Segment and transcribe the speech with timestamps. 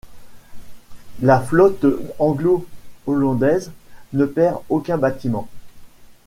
[1.21, 1.85] La flotte
[2.19, 3.71] anglo-hollandaise
[4.13, 5.47] ne perd aucun bâtiment.